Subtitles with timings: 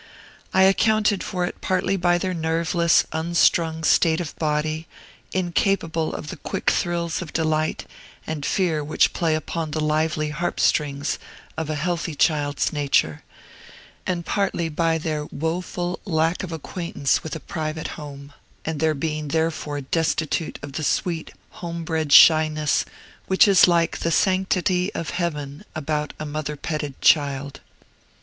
[0.51, 4.87] I accounted for it partly by their nerveless, unstrung state of body,
[5.31, 7.85] incapable of the quick thrills of delight
[8.25, 11.19] and fear which play upon the lively harp strings
[11.55, 13.21] of a healthy child's nature,
[14.07, 18.33] and partly by their woful lack of acquaintance with a private home,
[18.65, 21.29] and their being therefore destitute of the sweet
[21.61, 22.85] home bred shyness,
[23.27, 27.59] which is like the sanctity of heaven about a mother petted child.